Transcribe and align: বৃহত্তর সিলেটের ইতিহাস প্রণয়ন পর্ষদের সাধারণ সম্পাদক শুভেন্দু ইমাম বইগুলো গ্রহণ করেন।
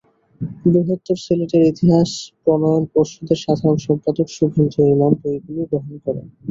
বৃহত্তর 0.63 1.17
সিলেটের 1.17 1.63
ইতিহাস 1.71 2.09
প্রণয়ন 2.41 2.83
পর্ষদের 2.93 3.39
সাধারণ 3.45 3.77
সম্পাদক 3.87 4.27
শুভেন্দু 4.29 4.79
ইমাম 4.93 5.13
বইগুলো 5.21 5.61
গ্রহণ 5.71 5.93
করেন। 6.05 6.25